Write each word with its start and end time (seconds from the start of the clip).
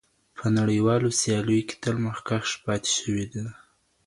په 0.37 0.45
نړیوالو 0.57 1.09
سیالیو 1.19 1.65
کې 1.67 1.75
تل 1.83 1.95
مخکښ 2.05 2.47
پاتې 2.65 2.89
شوی 2.97 3.25
دی. 3.31 3.45